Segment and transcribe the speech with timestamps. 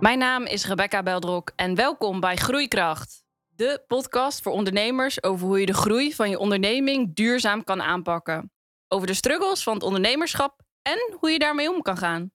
[0.00, 3.24] Mijn naam is Rebecca Beldrok en welkom bij Groeikracht.
[3.48, 8.52] De podcast voor ondernemers over hoe je de groei van je onderneming duurzaam kan aanpakken.
[8.88, 12.30] Over de struggles van het ondernemerschap en hoe je daarmee om kan gaan.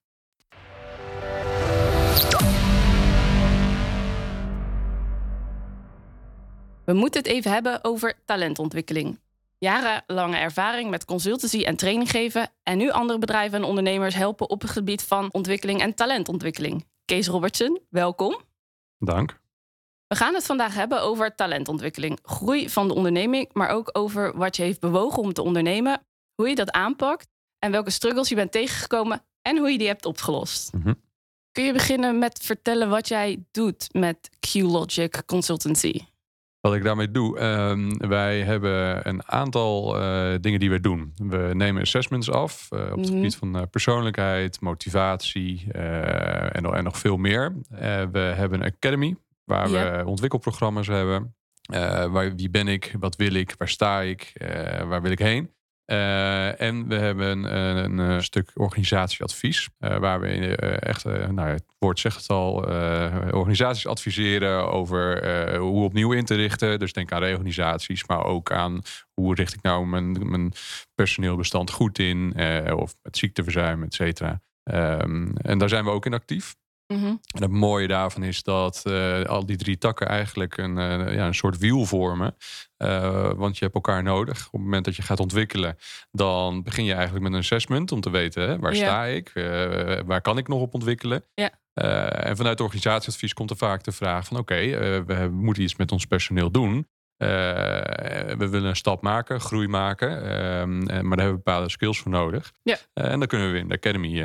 [6.86, 9.20] We moeten het even hebben over talentontwikkeling.
[9.58, 14.62] Jarenlange ervaring met consultancy en training geven en nu andere bedrijven en ondernemers helpen op
[14.62, 16.92] het gebied van ontwikkeling en talentontwikkeling.
[17.06, 18.42] Kees Robertson, welkom.
[18.98, 19.42] Dank.
[20.08, 24.56] We gaan het vandaag hebben over talentontwikkeling, groei van de onderneming, maar ook over wat
[24.56, 27.28] je heeft bewogen om te ondernemen, hoe je dat aanpakt
[27.60, 30.74] en welke struggles je bent tegengekomen en hoe je die hebt opgelost.
[30.74, 30.94] Mhm.
[31.52, 36.02] Kun je beginnen met vertellen wat jij doet met Q-Logic Consultancy?
[36.64, 41.14] Wat ik daarmee doe, ehm, wij hebben een aantal eh, dingen die we doen.
[41.16, 43.16] We nemen assessments af eh, op het Mhm.
[43.16, 47.56] gebied van eh, persoonlijkheid, motivatie en, nog- en nog veel meer.
[48.12, 51.36] We hebben een academy waar we ontwikkelprogramma's hebben.
[52.12, 52.96] Waar, wie ben ik?
[53.00, 53.54] Wat wil ik?
[53.58, 54.34] Waar sta ik?
[54.88, 55.50] Waar wil ik heen?
[55.86, 59.70] Eh, en we hebben een, een, eh, stuk organisatieadvies.
[59.80, 62.54] eh, waar we echt, nou, het woord zegt het al,
[63.32, 66.80] organisaties adviseren over hoe opnieuw in te richten.
[66.80, 68.82] Dus denk aan reorganisaties, maar ook aan
[69.14, 70.52] hoe richt ik nou mijn, mijn
[70.96, 72.34] personeelbestand goed in.
[72.76, 74.42] of met ziekteverzuim, et cetera.
[74.64, 76.56] Ehm, en daar zijn we ook in actief.
[76.94, 77.06] Mhm.
[77.06, 81.26] En het mooie daarvan is dat eh, al die drie takken eigenlijk een, eh, ja,
[81.26, 82.36] een soort wiel vormen.
[82.78, 84.46] Eh, want je hebt elkaar nodig.
[84.46, 85.78] Op het moment dat je gaat ontwikkelen,
[86.12, 88.78] dan begin je eigenlijk met een assessment om te weten hè, waar Ja.
[88.78, 89.32] sta ik,
[90.06, 91.24] waar kan ik nog op ontwikkelen.
[91.34, 91.50] Ja.
[92.24, 94.56] En vanuit organisatieadvies komt er vaak de vraag van oké,
[95.06, 96.88] we moeten iets met ons personeel doen.
[98.38, 102.00] We willen een stap maken, groei maken, ehm, eh, maar daar hebben we bepaalde skills
[102.00, 102.52] voor nodig.
[102.64, 102.78] Ja.
[102.94, 104.22] En dan kunnen we in de academy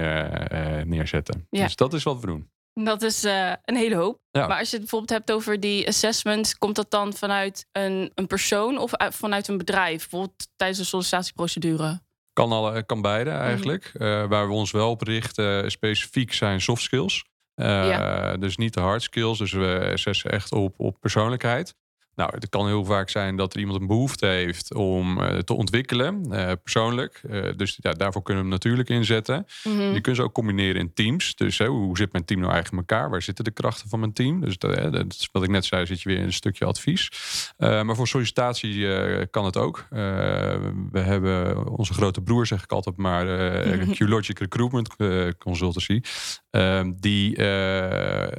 [0.84, 1.46] neerzetten.
[1.50, 1.62] Ja.
[1.64, 2.50] Dus dat is wat we doen.
[2.84, 4.18] Dat is eh, een hele hoop.
[4.30, 4.46] Ja.
[4.46, 8.26] Maar als je het bijvoorbeeld hebt over die assessments, komt dat dan vanuit een, een
[8.26, 9.98] persoon of uit- vanuit een bedrijf?
[10.00, 12.00] Bijvoorbeeld tijdens een sollicitatieprocedure?
[12.32, 13.40] Kan, alle, kan beide Mhm.
[13.40, 13.90] eigenlijk.
[13.94, 17.24] Eh, waar we ons wel op richten eh, specifiek zijn soft skills.
[17.54, 18.36] Ja.
[18.36, 19.38] Dus niet de hard skills.
[19.38, 21.74] Dus we assessen echt op, op persoonlijkheid.
[22.18, 25.54] Nou, het kan heel vaak zijn dat er iemand een behoefte heeft om eh, te
[25.54, 27.20] ontwikkelen, eh, persoonlijk.
[27.30, 29.46] Eh, dus ja, daarvoor kunnen we hem natuurlijk inzetten.
[29.64, 29.80] Mhm.
[29.80, 31.34] Je kunt ze ook combineren in teams.
[31.34, 33.10] Dus hè, hoe zit mijn team nou eigenlijk in elkaar?
[33.10, 34.40] Waar zitten de krachten van mijn team?
[34.40, 36.64] Dus dat, hè, dat is wat ik net zei, zit je weer in een stukje
[36.64, 37.10] advies.
[37.58, 38.86] Maar voor sollicitatie
[39.26, 39.86] kan het ook.
[40.90, 44.96] We hebben onze grote broer, zeg ik altijd maar, eh Q-Logic Recruitment
[45.38, 46.00] Consultancy.
[46.50, 47.38] Ehm, die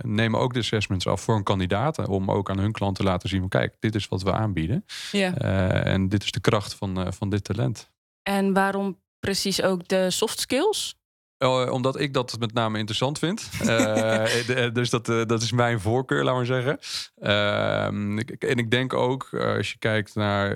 [0.01, 2.07] nemen ook de assessments af voor een kandidaat.
[2.07, 4.85] Om ook aan hun klant te laten zien van kijk, dit is wat we aanbieden.
[5.11, 5.35] Ja.
[5.37, 7.89] Eh, en dit is de kracht van, eh, van dit talent.
[8.23, 10.98] En waarom precies ook de soft skills?
[11.45, 13.49] Oh, omdat ik dat met name interessant vind.
[13.59, 13.65] Eh,
[14.47, 16.79] de- dus dat, eh, dat is mijn voorkeur, laat maar zeggen.
[17.21, 20.55] Ehm, ik- en ik denk ook, eh, als je kijkt naar eh,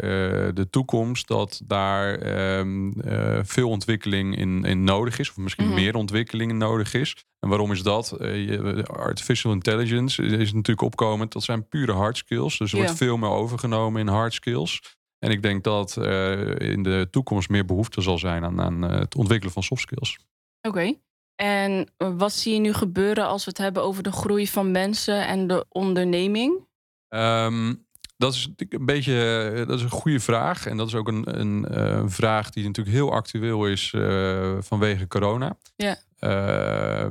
[0.53, 5.29] de toekomst, dat daar ehm, eh, veel ontwikkeling in, in nodig is.
[5.29, 5.75] Of misschien Mhm.
[5.75, 7.15] meer ontwikkeling in nodig is.
[7.39, 8.11] En waarom is dat?
[8.11, 11.31] Eh, artificial intelligence is natuurlijk opkomend.
[11.33, 12.57] Dat zijn pure hard skills.
[12.57, 14.81] Dus er wordt veel meer overgenomen in hard skills.
[15.19, 18.99] En ik denk dat eh, in de toekomst meer behoefte zal zijn aan, aan eh,
[18.99, 20.17] het ontwikkelen van soft skills.
[20.67, 20.93] Oké.
[21.35, 25.27] En wat zie je nu gebeuren als we het hebben over de groei van mensen
[25.27, 26.67] en de onderneming?
[27.07, 27.73] Ehm,
[28.17, 30.65] dat is een beetje eh, dat is een goede vraag.
[30.65, 35.07] En dat is ook een, een eh, vraag die natuurlijk heel actueel is eh, vanwege
[35.07, 35.57] corona.
[35.75, 35.97] Ja.
[36.23, 36.29] Eh,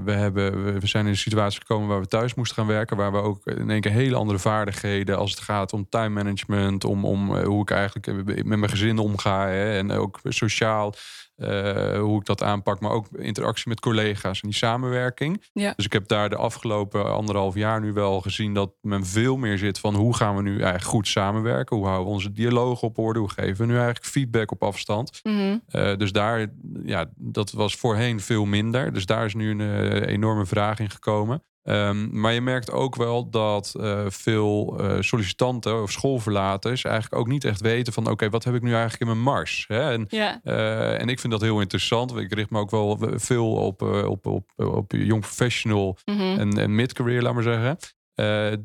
[0.05, 2.97] we, hebben, we- zijn in een situatie gekomen waar we thuis moesten gaan werken.
[2.97, 6.85] Waar we ook in één keer hele andere vaardigheden als het gaat om time management.
[6.85, 9.47] Om, om eh, hoe ik eigenlijk met mijn gezin omga.
[9.47, 10.95] Hè, en ook sociaal
[11.37, 12.81] eh, hoe ik dat aanpak.
[12.81, 15.45] Maar ook interactie met collega's en die samenwerking.
[15.53, 15.73] Ja.
[15.77, 19.59] Dus ik heb daar de afgelopen anderhalf jaar nu wel gezien dat men veel meer
[19.59, 21.77] zit van hoe gaan we nu eigenlijk goed samenwerken?
[21.77, 23.19] Hoe houden we onze dialoog op orde?
[23.19, 25.21] Hoe geven we nu eigenlijk feedback op afstand?
[25.23, 25.59] Mhm.
[25.97, 26.47] Dus daar,
[26.85, 28.93] ja, dat was voorheen veel minder.
[28.93, 31.43] Dus daar is nu een eh, enorme vraag in gekomen.
[31.63, 37.27] Ehm, maar je merkt ook wel dat eh, veel eh, sollicitanten of schoolverlaters eigenlijk ook
[37.29, 39.65] niet echt weten van oké, wat heb ik nu eigenlijk in mijn mars?
[39.69, 39.91] Hè?
[39.93, 40.41] En Ja.
[40.99, 42.11] en ik vind dat heel interessant.
[42.11, 46.21] want Ik richt me ook wel veel op, op, op, op jong professional Mhm.
[46.39, 47.77] en, en mid-career, laat maar zeggen.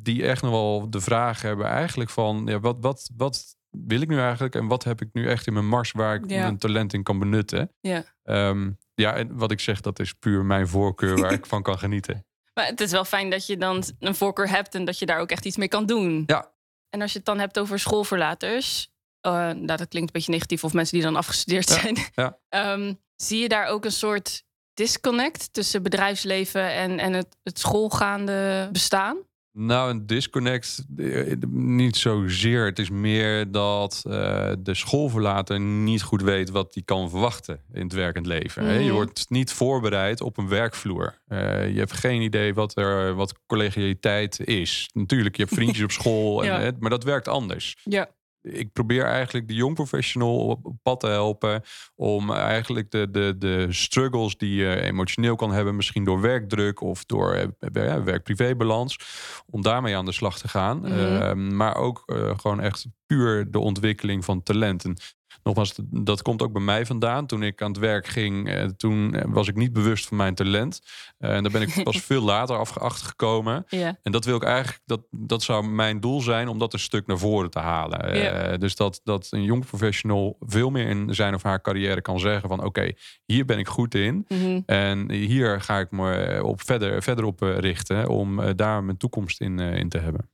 [0.04, 2.42] Die echt nog wel de vraag hebben eigenlijk van...
[2.46, 5.54] Ja, wat, wat, wat wil ik nu eigenlijk en wat heb ik nu echt in
[5.54, 5.92] mijn mars...
[5.92, 6.42] waar ik Ja.
[6.42, 7.72] mijn talent in kan benutten?
[7.82, 8.04] Ja.
[8.24, 8.70] Ehm,
[9.02, 12.26] ja, en wat ik zeg, dat is puur mijn voorkeur waar ik van kan genieten.
[12.54, 15.20] Maar het is wel fijn dat je dan een voorkeur hebt en dat je daar
[15.20, 16.24] ook echt iets mee kan doen.
[16.26, 16.52] Ja.
[16.90, 18.90] En als je het dan hebt over schoolverlaters,
[19.22, 21.98] eh, nou, dat klinkt een beetje negatief, of mensen die dan afgestudeerd Ja, zijn.
[22.14, 22.38] ja.
[22.50, 28.70] Ehm, zie je daar ook een soort disconnect tussen bedrijfsleven en, en het, het schoolgaande
[28.72, 29.18] bestaan?
[29.60, 32.66] Nou, een disconnect eh, niet zozeer.
[32.66, 37.82] Het is meer dat uh, de schoolverlater niet goed weet wat hij kan verwachten in
[37.82, 38.64] het werkend leven.
[38.64, 38.70] Mm.
[38.70, 38.94] Je mhm.
[38.94, 41.18] wordt niet voorbereid op een werkvloer.
[41.28, 44.90] Uh, je hebt geen idee wat, er, wat collegialiteit is.
[44.94, 46.72] Natuurlijk, je hebt vriendjes op school, en, ja.
[46.80, 47.76] maar dat werkt anders.
[47.84, 48.10] Ja
[48.42, 51.62] ik probeer eigenlijk de jong professional op pad te helpen.
[51.96, 57.06] Om eigenlijk de, de, de struggles die je emotioneel kan hebben, misschien door werkdruk of
[57.06, 59.00] door eh, werk-privé-balans,
[59.46, 60.80] om daarmee aan de slag te gaan.
[60.80, 60.92] Mhm.
[60.92, 64.98] Ehm, maar ook uh, gewoon echt puur de ontwikkeling van talenten
[65.44, 67.26] nogmaals, dat komt ook bij mij vandaan.
[67.26, 70.36] Toen ik aan het werk ging, eh, toen eh, was ik niet bewust van mijn
[70.36, 70.82] talent.
[71.18, 73.66] Eh, en daar ben ik pas veel later achter gekomen.
[74.04, 77.08] En dat wil ik eigenlijk, dat, dat zou mijn doel zijn om dat een stuk
[77.08, 78.60] naar voren te halen.
[78.60, 82.50] dus dat, dat een jong professional veel meer in zijn of haar carrière kan zeggen
[82.50, 82.92] van oké,
[83.26, 84.26] hier ben ik goed in.
[84.28, 84.60] Mhm.
[84.66, 89.60] En hier ga ik me op verder, verder op richten om daar mijn toekomst in,
[89.60, 90.30] in te hebben.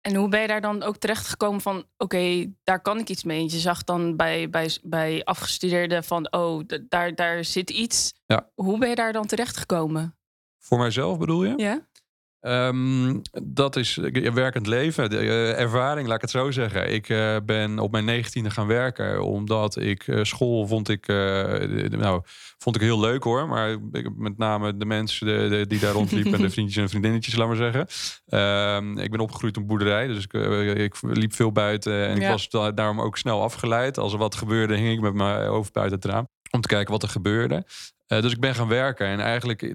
[0.00, 3.24] En hoe ben je daar dan ook terecht gekomen van, oké, daar kan ik iets
[3.24, 3.42] mee?
[3.42, 8.14] Je zag dan bij, bij, bij afgestudeerden van, oh, daar, daar zit iets.
[8.26, 8.50] Ja.
[8.54, 10.16] Hoe ben je daar dan terecht gekomen?
[10.58, 11.52] Voor mijzelf bedoel je?
[11.56, 11.87] Ja.
[12.40, 13.96] Um, dat is
[14.34, 16.92] werkend leven, de, uh, ervaring, laat ik het zo zeggen.
[16.92, 22.22] Ik uh, ben op mijn negentiende gaan werken, omdat ik uh, school vond ik, nou,
[22.58, 23.48] vond ik heel leuk hoor.
[23.48, 27.36] Maar ik, met name de mensen de, de, die daar rondliepen, de vriendjes en vriendinnetjes,
[27.36, 27.86] laat maar zeggen.
[28.84, 30.32] Um, ik ben opgegroeid op boerderij, dus ik,
[30.76, 33.98] ik liep veel buiten en ik was daarom ook snel afgeleid.
[33.98, 36.92] Als er wat gebeurde, hing ik met mijn hoofd buiten het raam om te kijken
[36.92, 37.66] wat er gebeurde.
[38.06, 39.74] dus ik ben gaan werken en eigenlijk eh,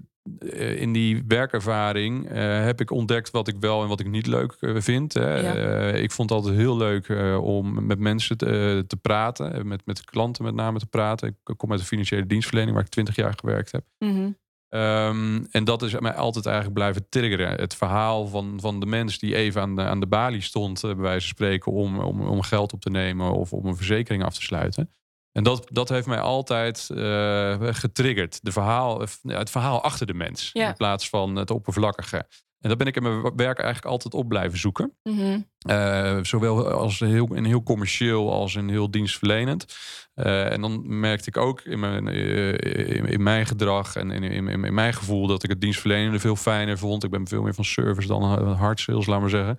[0.76, 4.56] in die werkervaring uh, heb ik ontdekt wat ik wel en wat ik niet leuk
[4.60, 5.14] uh, vind.
[5.14, 5.98] Hè.
[5.98, 7.10] ik vond het altijd heel leuk
[7.42, 11.28] om met mensen te, te, praten, met, met klanten met name te praten.
[11.28, 13.84] Ik kom uit de financiële dienstverlening waar ik twintig jaar gewerkt heb.
[13.98, 14.42] Mm
[14.74, 17.50] Um, en dat is mij altijd eigenlijk blijven triggeren.
[17.50, 20.96] Het verhaal van, van de mens die even aan de, aan de balie stond, bij
[20.96, 24.34] wijze van spreken, om, om, om geld op te nemen of om een verzekering af
[24.34, 24.90] te sluiten.
[25.34, 28.40] En dat, dat heeft mij altijd uh, getriggerd.
[28.42, 30.50] De verhaal, het verhaal achter de mens.
[30.54, 32.26] In plaats van het oppervlakkige.
[32.60, 34.94] En dat ben ik in mijn werk eigenlijk altijd op blijven zoeken.
[35.04, 35.40] Mhm.
[35.58, 39.76] Eh, zowel als heel, in heel commercieel als in heel dienstverlenend.
[40.16, 44.48] Uh, en dan merkte ik ook in mijn, in, in, mijn gedrag en in, in,
[44.48, 47.04] in, mijn gevoel dat ik het dienstverlenende veel fijner vond.
[47.04, 49.58] Ik ben veel meer van service dan hard sales, laat maar zeggen.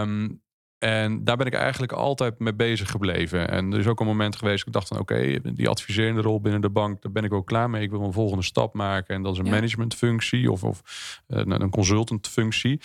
[0.00, 0.44] Um,
[0.86, 3.48] en daar ben ik eigenlijk altijd mee bezig gebleven.
[3.48, 6.40] En er is ook een moment geweest dat ik dacht van oké, die adviserende rol
[6.40, 7.82] binnen de bank, daar ben ik ook klaar mee.
[7.82, 9.14] Ik wil een volgende stap maken.
[9.14, 10.82] En dat is een managementfunctie of, of
[11.28, 12.80] uh, een consultantfunctie.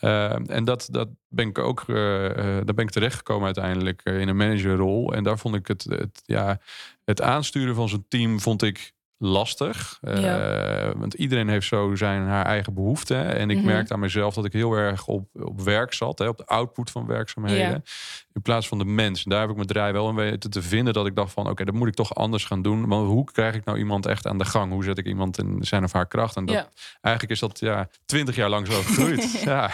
[0.00, 1.96] Uh, en dat, dat ben ik ook, uh,
[2.36, 5.14] daar ben ik terechtgekomen uiteindelijk in een managerrol.
[5.14, 6.60] En daar vond ik het, het, ja,
[7.04, 8.92] het aansturen van zo'n team vond ik
[9.24, 9.98] lastig.
[10.02, 13.34] Uh, want iedereen heeft zo zijn haar eigen behoeften.
[13.34, 16.18] En ik mm merkte aan mezelf dat ik heel erg op, op werk zat.
[16.18, 17.84] Hè, op de output van werkzaamheden.
[18.32, 19.24] In plaats van de mens.
[19.24, 20.94] En daar heb ik mijn draai wel in weten te vinden.
[20.94, 22.88] Dat ik dacht van oké, okay, dat moet ik toch anders gaan doen.
[22.88, 24.72] Maar hoe krijg ik nou iemand echt aan de gang?
[24.72, 26.36] Hoe zet ik iemand in zijn of haar kracht?
[26.36, 26.68] En dat,
[27.00, 29.40] eigenlijk is dat ja, twintig jaar lang zo gegroeid.
[29.44, 29.70] ja.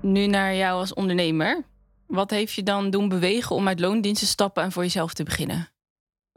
[0.00, 1.64] Nu naar jou als ondernemer.
[2.06, 5.24] Wat heeft je dan doen bewegen om uit loondienst te stappen en voor jezelf te
[5.24, 5.68] beginnen?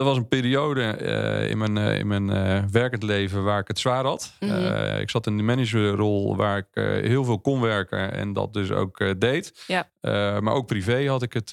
[0.00, 3.68] Dat was een periode uh, in mijn, uh, in mijn uh, werkend leven waar ik
[3.68, 4.32] het zwaar had.
[4.40, 4.98] Mhm.
[5.00, 6.66] ik zat in de managerrol waar ik
[7.04, 9.64] heel veel kon werken en dat dus ook deed.
[9.66, 9.88] Ja.
[10.40, 11.52] maar ook privé had ik het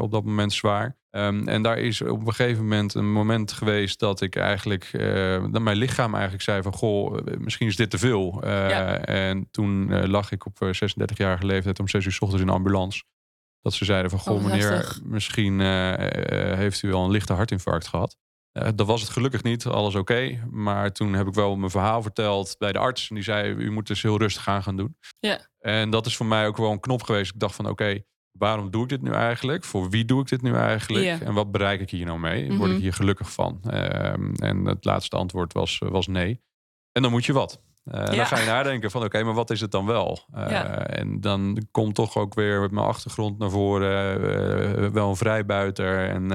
[0.00, 0.96] op dat moment zwaar.
[1.10, 4.90] Um, en daar is op een gegeven moment een moment geweest dat ik eigenlijk,
[5.50, 8.40] dat mijn lichaam eigenlijk zei van goh, misschien is dit te veel.
[8.44, 8.98] Ja.
[8.98, 13.02] En toen lag ik op 36-jarige leeftijd om 6 uur s ochtends in de ambulance.
[13.60, 15.94] Dat ze zeiden van, goh oh, meneer, misschien uh,
[16.56, 18.16] heeft u al een lichte hartinfarct gehad.
[18.52, 20.46] Uh, dat was het gelukkig niet, alles oké.
[20.50, 23.08] Maar toen heb ik wel mijn verhaal verteld bij de arts.
[23.08, 24.96] En die zei, u moet dus heel rustig aan gaan doen.
[25.18, 25.48] Ja.
[25.58, 27.34] En dat is voor mij ook wel een knop geweest.
[27.34, 28.02] Ik dacht van, oké,
[28.38, 29.64] waarom doe ik dit nu eigenlijk?
[29.64, 31.20] Voor wie doe ik dit nu eigenlijk?
[31.20, 32.48] En wat bereik ik hier nou mee?
[32.48, 32.82] Word ik mhm.
[32.82, 33.60] hier gelukkig van?
[33.62, 36.40] Ehm, en het laatste antwoord was, was nee.
[36.92, 37.62] En dan moet je wat.
[37.94, 40.18] Uh, Dan ga je nadenken van oké, maar wat is het dan wel?
[40.34, 45.16] Uh, En dan komt toch ook weer met mijn achtergrond naar voren uh, wel een
[45.16, 46.28] vrijbuiter en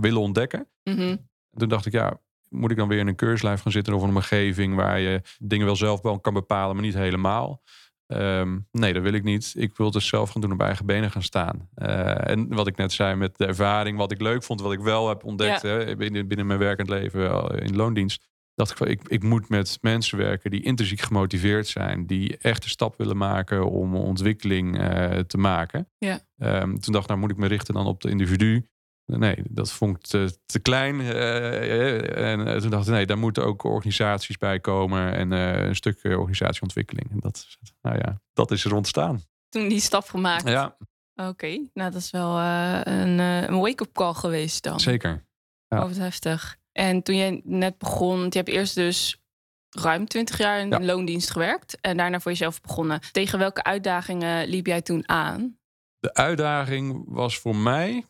[0.00, 0.68] willen ontdekken.
[0.84, 4.02] Mm Toen dacht ik ja, moet ik dan weer in een keurslijf gaan zitten of
[4.02, 7.62] een omgeving waar je dingen wel zelf wel kan bepalen, maar niet helemaal.
[8.06, 9.54] Um, nee, dat wil ik niet.
[9.56, 11.68] Ik wil het dus zelf gaan doen op eigen benen gaan staan.
[11.74, 15.08] en wat ik net zei met de ervaring, wat ik leuk vond, wat ik wel
[15.08, 19.22] heb ontdekt hè, binnen, binnen mijn werkend leven in loondienst dacht ik, van, ik, ik
[19.22, 23.94] moet met mensen werken die intrinsiek gemotiveerd zijn, die echt de stap willen maken om
[23.96, 25.88] ontwikkeling eh, te maken.
[25.98, 26.20] Ja.
[26.38, 28.68] Ehm, toen dacht ik, nou moet ik me richten dan op de individu.
[29.04, 31.00] Nee, dat vond ik te, te klein.
[31.00, 35.76] eh, en eh, toen dacht ik, nee, daar moeten ook organisaties bij komen en een
[35.76, 37.10] stuk organisatieontwikkeling.
[37.10, 37.46] En dat,
[37.82, 39.20] nou ja, dat is er ontstaan.
[39.48, 40.48] Toen die stap gemaakt.
[40.48, 40.76] Ja,
[41.14, 44.80] Oké, nou dat is wel een, een wake-up call geweest dan.
[44.80, 45.26] zeker.
[45.68, 45.78] Ja.
[45.82, 46.56] Oh, wat heftig.
[46.76, 49.20] En toen jij net begon, je hebt eerst dus
[49.70, 50.80] ruim 20 jaar in Ja.
[50.80, 53.00] loondienst gewerkt en daarna voor jezelf begonnen.
[53.12, 55.58] Tegen welke uitdagingen liep jij toen aan?
[55.98, 58.04] De uitdaging was voor mij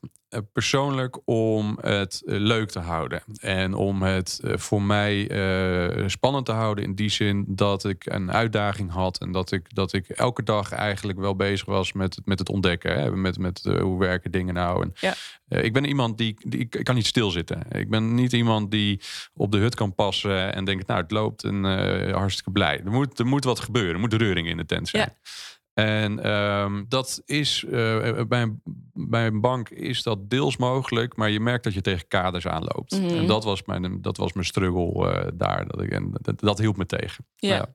[0.52, 3.22] persoonlijk om het eh, leuk te houden.
[3.40, 8.06] En om het eh, voor mij eh, spannend te houden in die zin dat ik
[8.06, 9.20] een uitdaging had.
[9.20, 12.48] En dat ik, dat ik elke dag eigenlijk wel bezig was met, het- met het
[12.48, 12.94] ontdekken.
[13.00, 13.10] Hè?
[13.16, 14.82] Met, met eh, hoe werken dingen nou.
[14.82, 15.14] En, Ja.
[15.48, 17.62] eh, ik ben iemand die, die ik kan niet stilzitten.
[17.70, 19.00] Ik ben niet iemand die
[19.34, 22.80] op de hut kan passen en denkt, nou het loopt en eh, hartstikke blij.
[22.84, 23.94] Er moet, er moet wat gebeuren.
[23.94, 25.02] Er moet reuring in de tent zijn.
[25.02, 25.30] Ja.
[25.78, 31.30] En ehm, dat is eh, bij, een, bij een bank is dat deels mogelijk, maar
[31.30, 33.00] je merkt dat je tegen kaders aanloopt.
[33.00, 33.16] Mhm.
[33.16, 35.66] En dat was mijn, dat was mijn struggle eh, daar.
[35.66, 37.26] Dat, ik, en dat, dat hielp me tegen.
[37.36, 37.54] Ja.
[37.54, 37.74] Ja.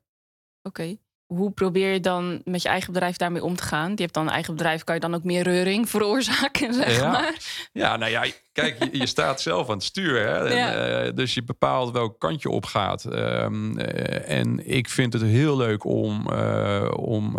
[0.61, 0.97] Oké.
[1.33, 3.91] Hoe probeer je dan met je eigen bedrijf daarmee om te gaan?
[3.95, 7.11] Je hebt dan een eigen bedrijf, kan je dan ook meer reuring veroorzaken, zeg Ja.
[7.11, 7.37] maar?
[7.71, 10.19] Ja, nou ja, kijk, je, je staat zelf aan het stuur.
[10.27, 10.47] Hè?
[10.47, 10.73] En, Ja.
[10.73, 13.05] eh, dus je bepaalt welk kant je op gaat.
[13.05, 17.37] Ehm, eh, en ik vind het heel leuk om, eh, om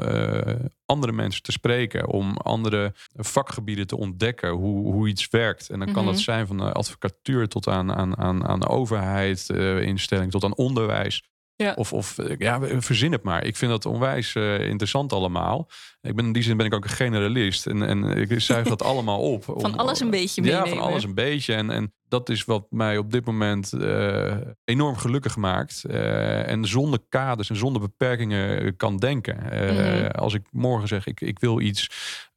[0.86, 2.08] andere mensen te spreken.
[2.08, 4.50] Om andere vakgebieden te ontdekken.
[4.50, 5.68] Hoe, hoe iets werkt.
[5.70, 6.12] En dan kan Mhm.
[6.12, 9.48] dat zijn van de advocatuur tot aan, aan, aan, aan de overheid,
[9.80, 11.22] instelling, tot aan onderwijs.
[11.62, 11.72] Ja.
[11.76, 13.44] Of, of eh, ja, verzin het maar.
[13.44, 15.68] Ik vind dat onwijs eh, interessant allemaal.
[16.00, 17.66] Ik ben, in die zin ben ik ook een generalist.
[17.66, 19.44] En, en ik zuig dat allemaal op.
[19.44, 20.78] Van alles een beetje Ja, meenemen.
[20.78, 21.54] van alles een beetje.
[21.54, 25.84] En, en dat is wat mij op dit moment eh, enorm gelukkig maakt.
[25.84, 29.50] Eh, en zonder kaders en zonder beperkingen kan denken.
[29.50, 29.70] Eh,
[30.02, 30.06] Mhm.
[30.10, 31.90] Als ik morgen zeg, ik, ik wil iets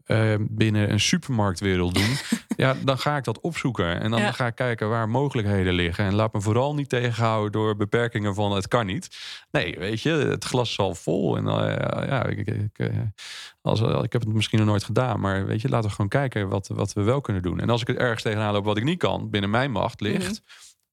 [0.06, 2.16] eh, binnen een supermarktwereld doen.
[2.66, 4.00] ja, dan ga ik dat opzoeken.
[4.02, 4.32] En dan Ja.
[4.32, 6.06] ga ik kijken waar mogelijkheden liggen.
[6.06, 9.18] En laat me vooral niet tegenhouden door beperkingen van het kan niet.
[9.52, 11.38] Nee, weet je, het glas is al vol.
[11.38, 12.88] En eh, ja, ik, ik, ik, eh,
[13.62, 15.20] als, ik heb het misschien nog nooit gedaan.
[15.20, 17.60] Maar weet je, laten we gewoon kijken wat, wat we wel kunnen doen.
[17.60, 20.42] En als ik het ergens tegenaan loop wat ik niet kan, binnen mijn macht ligt.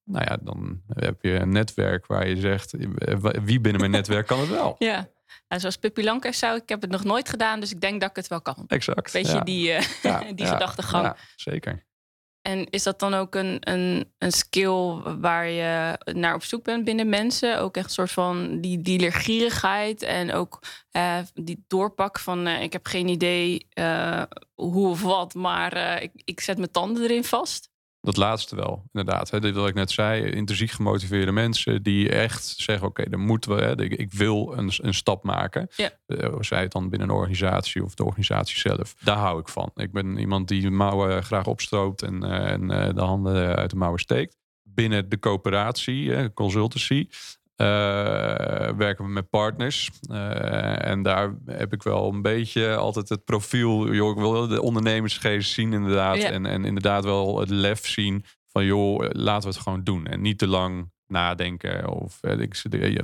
[0.04, 2.74] Nou ja, dan heb je een netwerk waar je zegt,
[3.44, 4.76] wie binnen mijn netwerk kan het wel.
[4.78, 5.08] Ja.
[5.48, 8.10] Nou, zoals Pippi Lankers zou, ik heb het nog nooit gedaan, dus ik denk dat
[8.10, 8.64] ik het wel kan.
[8.66, 9.12] Exact.
[9.12, 11.04] Weet je, die, eh, Ja, die ja, gedachtegang.
[11.04, 11.84] Ja, zeker.
[12.42, 16.84] En is dat dan ook een, een, een skill waar je naar op zoek bent
[16.84, 17.58] binnen mensen?
[17.58, 22.72] Ook echt een soort van die, leergierigheid en ook eh, die doorpak van eh, ik
[22.72, 24.22] heb geen idee eh,
[24.54, 27.70] hoe of wat, maar eh, ik, ik zet mijn tanden erin vast.
[28.02, 29.30] Dat laatste wel, inderdaad.
[29.30, 33.56] Hè, dit wat ik net zei, intrinsiek gemotiveerde mensen die echt zeggen: Oké, dan moeten
[33.56, 35.68] we, hè, ik, ik wil een, een stap maken.
[35.76, 35.90] Ja.
[36.06, 38.94] Eh, zij het dan binnen een organisatie of de organisatie zelf.
[39.00, 39.70] Daar hou ik van.
[39.74, 43.70] Ik ben iemand die de mouwen graag opstroopt en, eh, en eh, de handen uit
[43.70, 44.36] de mouwen steekt.
[44.62, 47.08] Binnen de coöperatie, consultancy,
[48.76, 49.90] werken we met partners.
[50.10, 53.92] Eh, en daar heb ik wel een beetje altijd het profiel.
[53.92, 56.16] Joh, ik wil de ondernemersgeest zien, inderdaad.
[56.16, 56.30] Ja.
[56.30, 60.06] En, en inderdaad wel het lef zien van joh, laten we het gewoon doen.
[60.06, 61.88] En niet te lang nadenken.
[61.88, 62.54] Of eh, ik,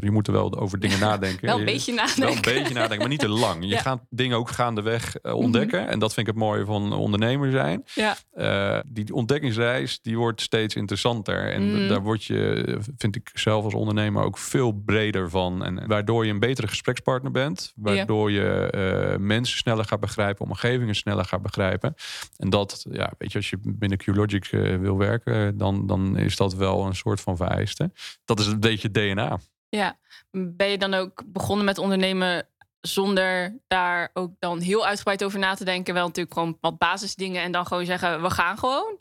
[0.00, 1.46] je, moet er wel over dingen nadenken.
[1.46, 2.36] Wel een Je- beetje wel nadenken.
[2.36, 3.62] een beetje nadenken, maar niet te lang.
[3.62, 3.80] Je Ja.
[3.80, 5.88] gaat dingen ook gaandeweg eh, ontdekken.
[5.88, 7.84] En dat vind ik het mooie van ondernemer zijn.
[7.94, 8.16] Ja.
[8.32, 11.52] Eh, die ontdekkingsreis die wordt steeds interessanter.
[11.52, 11.88] En Mhm.
[11.88, 15.64] daar word je, vind ik zelf als ondernemer, ook veel breder van.
[15.64, 17.72] En waardoor je een betere gesprekspartner bent.
[17.76, 21.94] Waardoor je mensen sneller gaat begrijpen, omgevingen sneller gaat begrijpen.
[22.36, 24.48] En dat, ja, weet je, als je binnen QLogic
[24.80, 27.90] wil werken, dan, dan is dat wel een soort van vereiste.
[28.24, 29.38] Dat is een beetje DNA.
[29.68, 29.98] Ja,
[30.30, 32.48] ben je dan ook begonnen met ondernemen
[32.80, 35.94] zonder daar ook dan heel uitgebreid over na te denken?
[35.94, 38.94] Wel natuurlijk gewoon wat basisdingen en dan gewoon zeggen we gaan gewoon.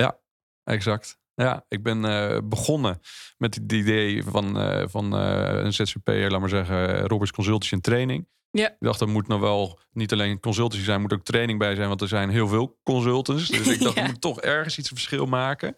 [0.63, 1.19] Exact.
[1.33, 2.99] Ja, ik ben eh, begonnen
[3.37, 7.81] met het idee van, eh, van eh, een ZZP'er, laat maar zeggen, Roberts Consultancy en
[7.81, 8.27] Training.
[8.51, 8.67] Ja.
[8.69, 11.87] Ik dacht, er moet nou wel niet alleen consultancy zijn, moet ook training bij zijn,
[11.87, 13.47] want er zijn heel veel consultants.
[13.47, 14.01] Dus ik dacht, Ja.
[14.01, 15.75] ik moet toch ergens iets verschil maken.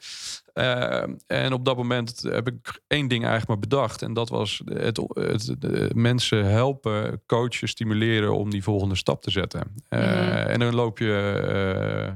[0.54, 4.02] Eh, en op dat moment heb ik één ding eigenlijk maar bedacht.
[4.02, 9.62] En dat was het, het, mensen helpen, coachen, stimuleren om die volgende stap te zetten.
[9.90, 10.48] Eh, Mhm.
[10.48, 12.16] En dan loop je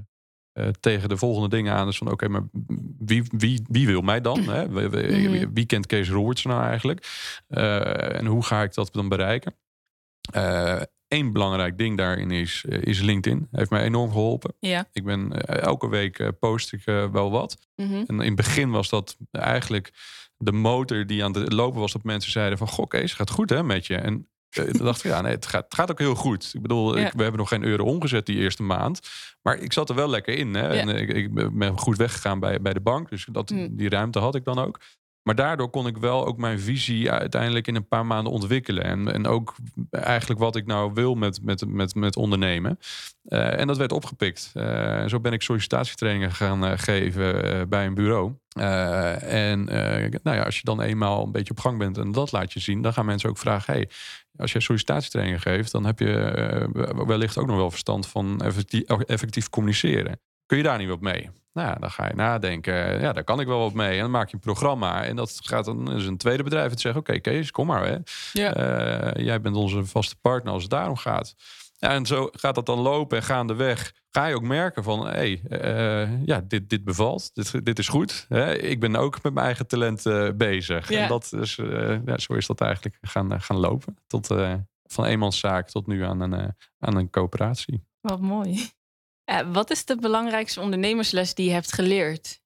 [0.53, 1.85] eh, tegen de volgende dingen aan.
[1.85, 2.43] Dus van oké, maar
[2.99, 4.39] wie, wie, wie wil mij dan?
[4.43, 4.69] Hè?
[4.69, 5.53] Wie, wie- Mhm.
[5.53, 7.07] wie kent Kees Roberts nou eigenlijk?
[7.47, 9.55] En hoe ga ik dat dan bereiken?
[10.31, 13.47] Eh, één belangrijk ding daarin is, is LinkedIn.
[13.51, 14.53] Heeft mij enorm geholpen.
[14.59, 14.87] Ja.
[14.91, 17.57] Ik ben elke week post ik wel wat.
[17.75, 17.93] Mhm.
[17.93, 19.91] En in het begin was dat eigenlijk
[20.37, 21.91] de motor die aan het lopen was.
[21.91, 23.95] Dat mensen zeiden van, goh Kees, gaat goed hè met je.
[23.95, 26.51] En dan dacht ik, ja, nee, het gaat, het gaat ook heel goed.
[26.53, 27.05] Ik bedoel, Ja.
[27.07, 28.99] ik, we hebben nog geen euro omgezet die eerste maand.
[29.41, 30.53] Maar ik zat er wel lekker in.
[30.53, 30.67] Hè?
[30.73, 30.79] Ja.
[30.81, 33.09] En ik, ik ben goed weggegaan bij, bij de bank.
[33.09, 33.75] Dus dat, Mm.
[33.75, 34.79] die ruimte had ik dan ook.
[35.23, 38.83] Maar daardoor kon ik wel ook mijn visie uiteindelijk in een paar maanden ontwikkelen.
[38.83, 39.55] En, en ook
[39.89, 42.79] eigenlijk wat ik nou wil met, met, met, met ondernemen.
[43.23, 44.51] Eh, en dat werd opgepikt.
[44.53, 48.33] En zo ben ik sollicitatietrainingen gaan eh, geven bij een bureau.
[48.53, 49.63] En
[50.23, 52.59] nou ja, als je dan eenmaal een beetje op gang bent en dat laat je
[52.59, 53.89] zien, dan gaan mensen ook vragen: hey,
[54.37, 56.69] als je sollicitatietrainingen geeft, dan heb je
[57.07, 58.41] wellicht ook nog wel verstand van
[59.05, 60.19] effectief communiceren.
[60.45, 61.29] Kun je daar niet wat mee?
[61.53, 63.01] Nou, ja, dan ga je nadenken.
[63.01, 63.95] Ja, daar kan ik wel wat mee.
[63.95, 65.03] En dan maak je een programma.
[65.03, 67.87] En dat gaat dan is een tweede bedrijf het zegt: Oké, Kees, kom maar.
[67.87, 67.97] Hè.
[68.33, 68.53] Ja.
[68.53, 71.35] Eh, jij bent onze vaste partner als het daarom gaat.
[71.77, 75.11] Ja, en zo gaat dat dan lopen en gaandeweg ga je ook merken van, hé,
[75.11, 78.25] hey, eh, ja, dit, dit bevalt, dit, dit is goed.
[78.29, 78.57] Hè?
[78.57, 80.89] Ik ben ook met mijn eigen talent eh, bezig.
[80.89, 81.01] Ja.
[81.01, 83.97] En dat is, eh, ja, zo is dat eigenlijk gaan, gaan lopen.
[84.07, 84.27] Tot,
[84.83, 87.83] van eenmanszaak tot nu aan een, aan een coöperatie.
[88.01, 88.69] Wat mooi.
[89.25, 92.41] Eh, wat is de belangrijkste ondernemersles die je hebt geleerd?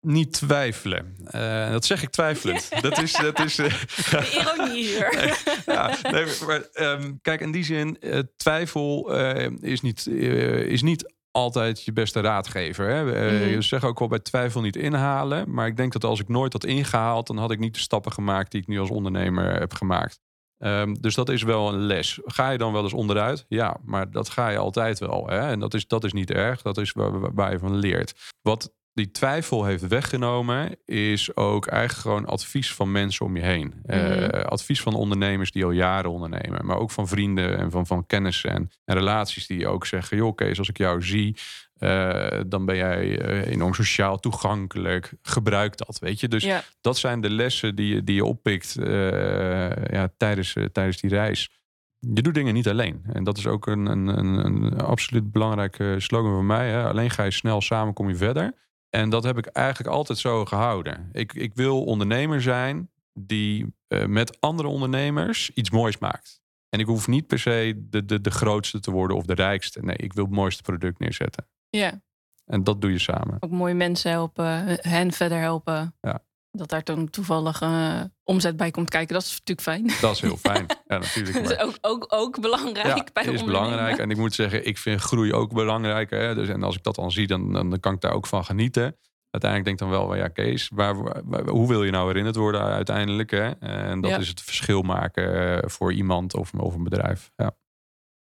[0.00, 1.16] Niet twijfelen.
[1.24, 2.82] Eh, dat zeg ik twijfelend.
[2.82, 3.12] Dat is...
[3.12, 3.70] Dat is eh,
[4.10, 5.38] De ironie hier.
[5.66, 7.98] ja, nee, maar, ehm, kijk, in die zin,
[8.36, 9.12] twijfel
[9.60, 12.88] is, niet, is niet altijd je beste raadgever.
[12.88, 13.04] Hè?
[13.04, 13.50] Mhm.
[13.50, 15.54] Je zegt ook wel bij twijfel niet inhalen.
[15.54, 18.12] Maar ik denk dat als ik nooit had ingehaald, dan had ik niet de stappen
[18.12, 20.20] gemaakt die ik nu als ondernemer heb gemaakt.
[20.64, 22.20] Ehm, dus dat is wel een les.
[22.24, 23.44] Ga je dan wel eens onderuit?
[23.48, 25.26] Ja, maar dat ga je altijd wel.
[25.28, 25.38] Hè?
[25.38, 26.62] En dat is, dat is niet erg.
[26.62, 28.14] Dat is waar, waar- je van leert.
[28.42, 33.74] Wat die twijfel heeft weggenomen, is ook eigenlijk gewoon advies van mensen om je heen.
[33.86, 34.40] Eh, Mhm.
[34.46, 38.50] advies van ondernemers die al jaren ondernemen, maar ook van vrienden en van, van kennissen
[38.50, 41.36] en, en relaties die ook zeggen: joh, Kees, als ik jou zie,
[41.78, 45.14] eh, dan ben jij eh, enorm sociaal toegankelijk.
[45.22, 46.28] Gebruik dat, weet je.
[46.28, 46.62] Dus ja.
[46.80, 51.50] dat zijn de lessen die je, die je oppikt eh, ja, tijdens, tijdens die reis.
[51.98, 53.02] Je doet dingen niet alleen.
[53.12, 56.70] En dat is ook een, een, een, een absoluut belangrijke slogan van mij.
[56.70, 56.88] Hè.
[56.88, 58.52] Alleen ga je snel, samen kom je verder.
[58.90, 61.08] En dat heb ik eigenlijk altijd zo gehouden.
[61.12, 63.74] Ik, ik wil ondernemer zijn die
[64.06, 66.42] met andere ondernemers iets moois maakt.
[66.68, 69.80] En ik hoef niet per se de, de, de grootste te worden of de rijkste.
[69.82, 71.46] Nee, ik wil het mooiste product neerzetten.
[71.78, 72.00] Ja,
[72.44, 73.36] En dat doe je samen.
[73.40, 75.94] ook mooie mensen helpen, hen verder helpen.
[76.00, 76.22] Ja.
[76.50, 80.00] Dat daar dan toevallig eh, omzet bij komt kijken, dat is natuurlijk fijn.
[80.00, 80.66] Dat is heel fijn.
[80.86, 81.34] Ja, natuurlijk.
[81.48, 83.98] Dat is ook, ook, ook belangrijk bij is belangrijk.
[83.98, 86.10] En ik moet zeggen, ik vind groei ook belangrijk.
[86.10, 86.34] Hè?
[86.34, 88.96] Dus, en als ik dat dan zie, dan, dan, kan ik daar ook van genieten.
[89.30, 92.36] Uiteindelijk denk ik dan wel, van, ja Kees, waar, waar- hoe wil je nou herinnerd
[92.36, 93.30] worden uiteindelijk?
[93.30, 93.50] Hè?
[93.58, 94.18] En dat Ja.
[94.18, 97.30] is het verschil maken eh, voor iemand of, of een bedrijf.
[97.36, 97.56] Ja.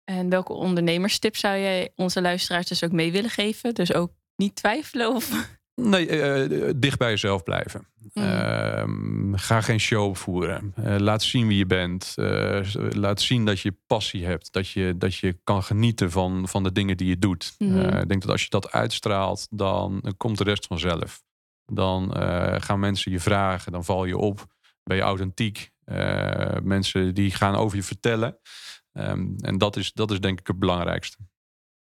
[0.05, 3.75] En welke ondernemerstips zou jij onze luisteraars dus ook mee willen geven?
[3.75, 5.51] Dus ook niet twijfelen of...
[5.75, 7.87] Nee, eh, dicht bij jezelf blijven.
[8.13, 8.23] Mm.
[8.23, 10.73] Ehm, ga geen show voeren.
[10.77, 12.13] Eh, laat zien wie je bent.
[12.17, 12.61] Eh,
[12.91, 14.53] laat zien dat je passie hebt.
[14.53, 17.55] Dat je, dat je kan genieten van, van de dingen die je doet.
[17.59, 21.23] Eh, ik denk dat als je dat uitstraalt, dan komt de rest vanzelf.
[21.67, 24.47] Dan eh, gaan mensen je vragen, dan val je op.
[24.85, 25.71] Ben je authentiek.
[25.85, 28.39] Eh, mensen die gaan over je vertellen.
[28.93, 31.17] Ehm, en dat is, dat is denk ik het belangrijkste.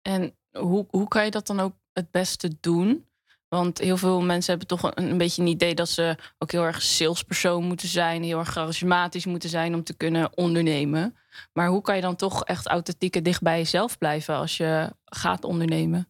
[0.02, 3.08] En hoe, hoe kan je dat dan ook het beste doen?
[3.48, 6.64] Want heel veel mensen hebben toch een, een beetje een idee dat ze ook heel
[6.64, 11.16] erg salespersoon moeten zijn, heel erg charismatisch moeten zijn om te kunnen ondernemen.
[11.52, 14.92] Maar hoe kan je dan toch echt authentiek en dicht bij jezelf blijven als je
[15.04, 16.08] gaat ondernemen?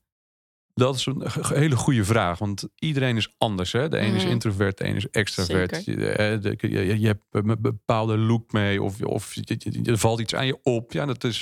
[0.80, 1.22] Dat is een
[1.54, 3.72] hele goede vraag, want iedereen is anders.
[3.72, 3.88] Hè?
[3.88, 4.32] De ene is Mhm.
[4.32, 5.84] introvert, de ene is extravert.
[5.84, 9.98] Je, eh, de- je, je hebt een bepaalde look mee of, of je, je- er
[9.98, 10.92] valt iets aan je op.
[10.92, 11.40] Ja, dat is,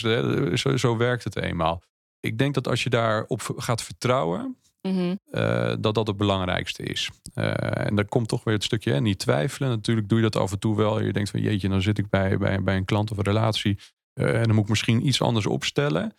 [0.54, 1.82] zo, zo werkt het eenmaal.
[2.20, 5.14] Ik denk dat als je daarop gaat vertrouwen, Mhm.
[5.30, 7.10] eh, dat dat het belangrijkste is.
[7.34, 9.68] Eh, en daar komt toch weer het stukje, hè, niet twijfelen.
[9.68, 11.00] Natuurlijk doe je dat af en toe wel.
[11.00, 13.78] Je denkt van jeetje, dan zit ik bij, bij, bij een klant of een relatie.
[14.14, 16.16] en dan moet ik misschien iets anders opstellen.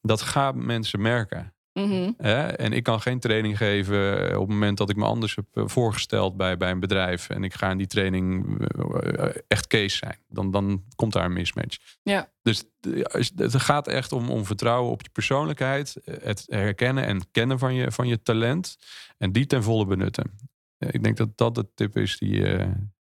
[0.00, 1.54] Dat gaan mensen merken.
[1.86, 2.12] Mhm.
[2.56, 5.62] En ik kan geen training geven op het moment dat ik me anders heb eh,
[5.66, 7.28] voorgesteld bij, bij een bedrijf.
[7.28, 10.18] En ik ga in die training eh, echt case zijn.
[10.28, 11.76] Dan, dan komt daar een mismatch.
[12.02, 12.32] Ja.
[12.42, 13.02] Dus eh,
[13.36, 15.96] het gaat echt om, om vertrouwen op je persoonlijkheid.
[16.04, 18.76] eh, Het herkennen en kennen van je, van je talent.
[19.18, 20.30] En die ten volle benutten.
[20.78, 22.66] Eh, Ik denk dat dat de tip is die, eh,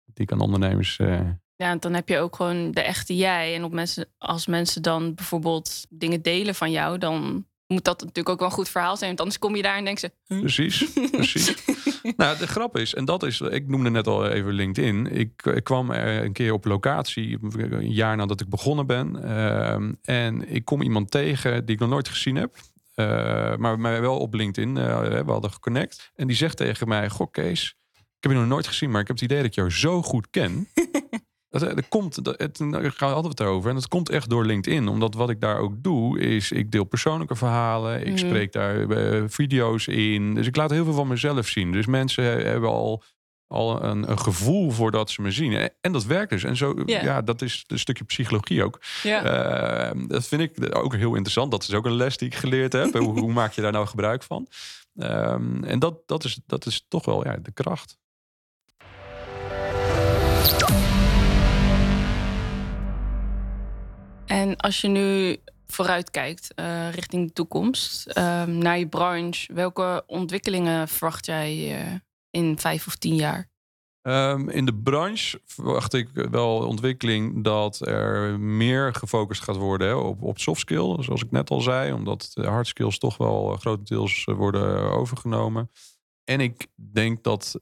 [0.06, 1.00] die ik aan ondernemers...
[1.00, 1.19] eh,
[1.56, 3.56] Ja, en dan heb je ook gewoon de echte jij.
[3.56, 8.29] En op mensen, als mensen dan bijvoorbeeld dingen delen van jou, dan moet dat natuurlijk
[8.29, 9.07] ook wel een goed verhaal zijn.
[9.07, 10.12] Want anders kom je daar en denk ze...
[10.27, 11.55] Precies, precies.
[12.17, 15.07] nou, de grap is, en dat is, ik noemde net al even LinkedIn.
[15.07, 19.23] Ik, ik kwam er een keer op locatie, een jaar nadat ik begonnen ben.
[19.23, 22.55] Ehm, en ik kom iemand tegen die ik nog nooit gezien heb.
[22.95, 26.12] Uh, maar mij wel op LinkedIn, uh, we hadden geconnect.
[26.15, 29.07] En die zegt tegen mij, goh Kees, ik heb je nog nooit gezien, maar ik
[29.07, 30.67] heb het idee dat ik jou zo goed ken.
[31.51, 32.61] Dat, dat komt, dat, het,
[32.95, 33.69] ga altijd het over.
[33.69, 34.87] En dat komt echt door LinkedIn.
[34.87, 37.99] Omdat wat ik daar ook doe, is ik deel persoonlijke verhalen.
[38.01, 38.17] Ik Mhm.
[38.17, 40.33] spreek daar eh, video's in.
[40.33, 41.71] Dus ik laat heel veel van mezelf zien.
[41.71, 43.03] Dus mensen he- hebben al,
[43.47, 45.53] al een, een gevoel voor dat ze me zien.
[45.53, 46.43] En, en dat werkt dus.
[46.43, 47.03] En zo, Ja.
[47.03, 48.79] ja, dat is een stukje psychologie ook.
[49.03, 51.51] Eh, dat vind ik ook heel interessant.
[51.51, 52.93] Dat is ook een les die ik geleerd heb.
[52.93, 54.47] hoe, hoe maak je daar nou gebruik van?
[54.95, 57.97] Ehm, en dat, dat, is, dat is toch wel ja, de kracht.
[64.51, 65.37] En als je nu
[65.67, 71.93] vooruitkijkt eh, richting de toekomst, ehm, naar je branche, welke ontwikkelingen verwacht jij eh,
[72.29, 73.49] in vijf of tien jaar?
[74.01, 79.93] Ehm, in de branche verwacht ik wel ontwikkeling dat er meer gefocust gaat worden hè,
[79.93, 83.51] op, op soft skill, zoals ik net al zei, omdat de hard skills toch wel
[83.53, 85.69] eh, grotendeels worden overgenomen.
[86.23, 87.59] En ik denk dat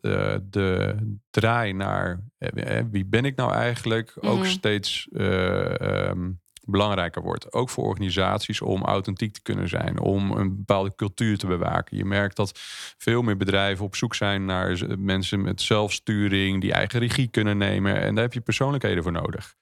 [0.49, 0.95] de
[1.30, 4.45] draai naar eh, wie ben ik nou eigenlijk ook Mhm.
[4.49, 6.32] steeds eh, ehm,
[6.69, 7.53] belangrijker wordt.
[7.53, 11.97] Ook voor organisaties om authentiek te kunnen zijn, om een bepaalde cultuur te bewaken.
[11.97, 12.51] Je merkt dat
[12.97, 18.01] veel meer bedrijven op zoek zijn naar mensen met zelfsturing, die eigen regie kunnen nemen.
[18.01, 19.55] En daar heb je persoonlijkheden voor nodig.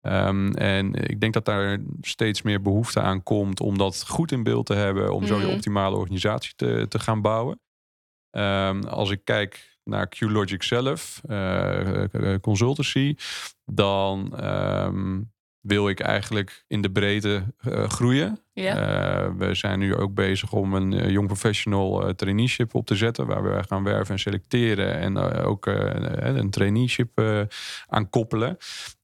[0.00, 4.42] Ehm, en ik denk dat daar steeds meer behoefte aan komt om dat goed in
[4.42, 5.54] beeld te hebben, om zo je Mhm.
[5.54, 7.60] optimale organisatie te, te gaan bouwen.
[8.30, 13.16] Ehm, als ik kijk naar QLogic zelf, eh, eh, consultancy,
[13.64, 15.20] dan ehm,
[15.64, 18.38] wil ik eigenlijk in de breedte eh, groeien.
[18.52, 18.76] Ja.
[18.76, 23.26] Eh, we zijn nu ook bezig om een eh, jong professional traineeship op te zetten.
[23.26, 24.98] Waar we gaan werven en selecteren.
[24.98, 27.22] En ook een traineeship
[27.88, 28.56] aan koppelen.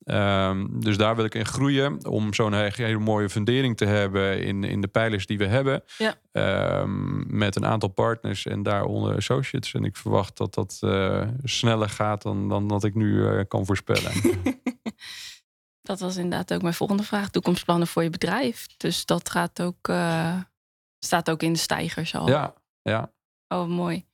[0.04, 2.06] Ehm, dus daar wil ik in groeien.
[2.06, 5.82] Om zo'n he- hele mooie fundering te hebben in, in de pijlers die we hebben.
[5.98, 6.14] Ja.
[6.32, 9.74] Ehm, met een aantal partners en daaronder associates.
[9.74, 10.78] En ik verwacht dat dat
[11.42, 14.12] sneller gaat dan, dan dat ik nu kan voorspellen.
[15.90, 17.30] Dat was inderdaad ook mijn volgende vraag.
[17.30, 18.66] Toekomstplannen voor je bedrijf.
[18.76, 20.36] Dus dat gaat ook, eh,
[20.98, 22.28] staat ook in de stijgers al.
[22.28, 23.12] ja, ja.
[23.48, 24.04] Oh, mooi.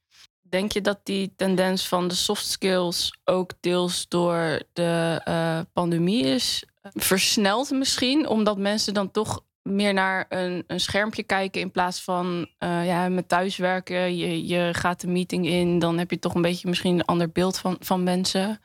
[0.43, 6.25] Denk je dat die tendens van de soft skills ook deels door de eh, pandemie
[6.25, 8.29] is eh, versneld misschien?
[8.29, 13.29] Omdat mensen dan toch meer naar een, een schermpje kijken in plaats van ja, met
[13.29, 14.17] thuiswerken.
[14.17, 17.31] Je, je gaat de meeting in, dan heb je toch een beetje misschien een ander
[17.31, 18.61] beeld van, van mensen.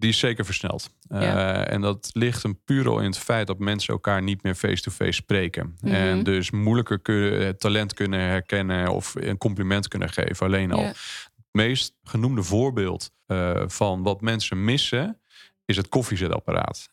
[0.00, 0.90] Die is zeker versneld.
[1.08, 1.20] Ja.
[1.64, 4.54] Eh, en dat ligt hem puur al in het feit dat mensen elkaar niet meer
[4.54, 5.76] face-to-face spreken.
[5.80, 5.94] Mhm.
[5.94, 10.46] En dus moeilijker kunnen, eh, talent kunnen herkennen of een compliment kunnen geven.
[10.46, 10.80] Alleen al.
[10.80, 10.86] Ja.
[10.86, 15.20] Het meest genoemde voorbeeld eh, van wat mensen missen
[15.64, 16.90] is het koffiezetapparaat.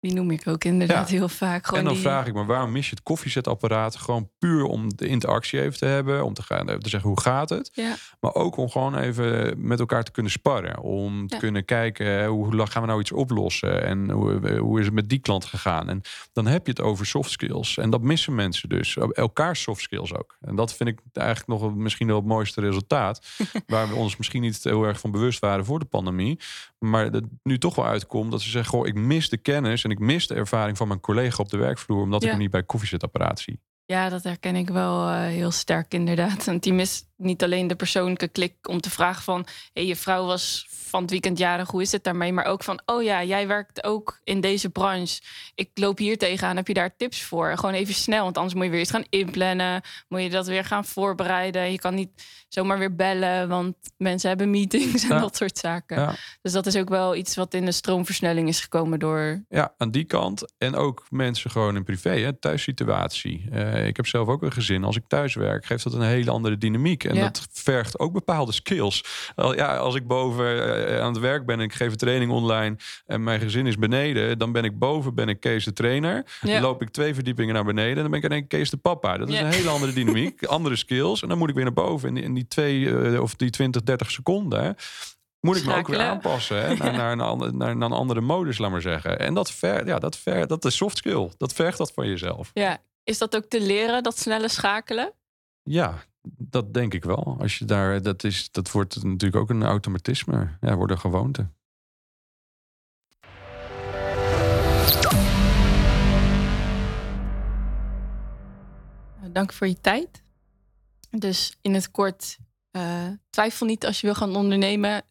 [0.00, 1.16] Die noem ik ook inderdaad Ja.
[1.16, 1.64] heel vaak.
[1.64, 3.96] Gewoon en dan die- vraag ik me, waarom mis je het koffiezetapparaat?
[3.96, 6.24] Gewoon puur om de interactie even te hebben.
[6.24, 7.70] Om te, gaan, even te zeggen, hoe gaat het?
[7.72, 7.96] Ja.
[8.20, 10.80] Maar ook om gewoon even met elkaar te kunnen sparren.
[10.80, 13.84] Om te kunnen kijken, hoe gaan we nou iets oplossen?
[13.84, 15.88] En hoe, hoe is het met die klant gegaan?
[15.88, 16.00] En
[16.32, 17.76] dan heb je het over soft skills.
[17.78, 18.96] En dat missen mensen dus.
[18.96, 20.36] Elkaar soft skills ook.
[20.40, 23.26] En dat vind ik eigenlijk nog misschien wel het mooiste resultaat.
[23.66, 26.40] waar we ons misschien niet heel erg van bewust waren voor de pandemie.
[26.78, 28.70] Maar dat nu toch wel uitkomt dat ze zeggen...
[28.70, 31.56] Goh, ik mis de kennis en ik mis de ervaring van mijn collega op de
[31.56, 32.02] werkvloer...
[32.02, 33.60] omdat ik hem niet bij koffiezetapparaat zie.
[33.90, 36.44] Ja, dat herken ik wel eh, heel sterk inderdaad.
[36.50, 39.46] Want die mist niet alleen de persoonlijke klik om te vragen van...
[39.72, 42.32] Hey, je vrouw was van het weekend jarig, hoe is het daarmee?
[42.32, 45.20] Maar ook van, oh ja, jij werkt ook in deze branche.
[45.54, 47.56] Ik loop hier tegenaan, heb je daar tips voor?
[47.56, 49.82] Gewoon even snel, want anders moet je weer iets gaan inplannen.
[50.08, 51.72] Moet je dat weer gaan voorbereiden.
[51.72, 52.10] Je kan niet
[52.48, 55.20] zomaar weer bellen, want mensen hebben meetings en Ja.
[55.20, 56.00] dat soort zaken.
[56.00, 56.14] Ja.
[56.42, 59.44] Dus dat is ook wel iets wat in de stroomversnelling is gekomen door...
[59.48, 60.54] Ja, aan die kant.
[60.58, 63.48] En ook mensen gewoon in privé, hè, thuissituatie.
[63.52, 64.84] Eh, ik heb zelf ook een gezin.
[64.84, 67.04] Als ik thuis werk, geeft dat een hele andere dynamiek.
[67.04, 67.22] En Ja.
[67.22, 69.04] dat vergt ook bepaalde skills.
[69.36, 72.76] Ja, als ik boven eh, aan het werk ben en ik geef een training online...
[73.06, 76.24] en mijn gezin is beneden, dan ben ik boven, ben ik Kees de trainer.
[76.40, 76.52] Ja.
[76.52, 77.96] Dan loop ik twee verdiepingen naar beneden...
[77.96, 79.16] en dan ben ik in één Kees de papa.
[79.18, 79.40] Dat is Ja.
[79.40, 81.22] een hele andere dynamiek, andere skills.
[81.22, 82.08] En dan moet ik weer naar boven.
[82.08, 84.76] En die, in die twee eh, of die 20, 30 seconden...
[85.40, 86.74] Moet ik me ook weer aanpassen hè?
[86.92, 89.18] Naar, naar, een naar, naar een andere modus, laat maar zeggen.
[89.18, 91.28] En dat, ver, ja, dat, ver, dat is soft skill.
[91.36, 92.50] Dat vergt dat van jezelf.
[92.54, 95.12] Ja, is dat ook te leren, dat snelle schakelen?
[95.62, 97.36] Ja, dat denk ik wel.
[97.40, 100.56] Als je daar, dat, is, dat wordt natuurlijk ook een automatisme.
[100.60, 101.48] Ja, wordt een gewoonte.
[109.32, 110.22] dank voor je tijd.
[111.10, 112.38] Dus in het kort,
[112.72, 115.02] uh, twijfel niet als je wil gaan ondernemen.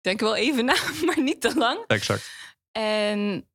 [0.00, 0.74] Denk wel even na,
[1.06, 1.84] maar niet te lang.
[1.86, 2.30] Exact.
[2.72, 3.48] En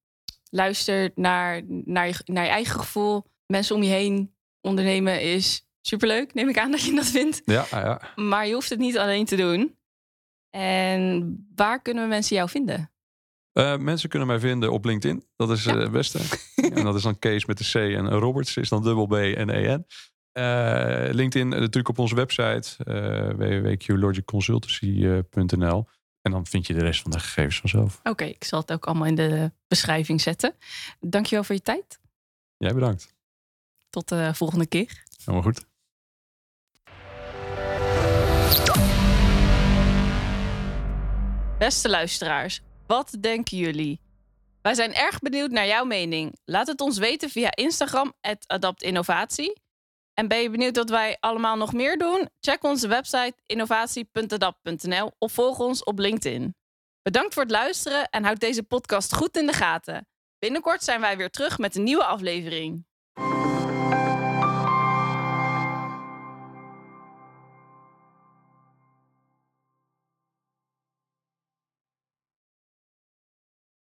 [0.50, 3.26] luister naar, naar, je, naar je eigen gevoel.
[3.48, 6.34] Mensen om je heen ondernemen is superleuk.
[6.34, 7.42] Neem ik aan dat je dat vindt.
[7.46, 8.02] Ja, ja.
[8.16, 9.78] Maar je hoeft het niet alleen te doen.
[10.50, 12.92] En waar kunnen we mensen jou vinden?
[13.54, 15.26] Uh, mensen kunnen mij vinden op LinkedIn.
[15.36, 15.76] Dat is ja.
[15.76, 16.20] uh, het beste.
[16.76, 19.50] en dat is dan Kees met de C en Roberts is dan dubbel B en
[19.50, 19.86] EN.
[20.34, 22.84] Uh, LinkedIn natuurlijk op onze website
[23.38, 25.88] www.qlogicconsultancy.nl
[26.22, 28.00] en dan vind je de rest van de gegevens vanzelf.
[28.00, 30.56] Oké, okay, ik zal het ook allemaal in de beschrijving zetten.
[31.00, 32.00] Dankjewel voor je tijd.
[32.58, 33.16] Jij bedankt.
[33.98, 35.04] Tot de volgende keer.
[35.18, 35.66] Helemaal goed.
[41.58, 44.02] Beste luisteraars, wat denken jullie?
[44.62, 46.38] Wij zijn erg benieuwd naar jouw mening.
[46.46, 48.14] Laat het ons weten via Instagram,
[48.48, 49.62] adaptinnovatie.
[50.14, 52.30] En ben je benieuwd wat wij allemaal nog meer doen?
[52.40, 56.56] Check onze website innovatie.adapt.nl of volg ons op LinkedIn.
[57.02, 60.08] Bedankt voor het luisteren en houd deze podcast goed in de gaten.
[60.40, 62.86] Binnenkort zijn wij weer terug met een nieuwe aflevering.